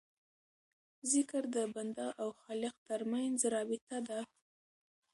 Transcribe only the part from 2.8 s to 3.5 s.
ترمنځ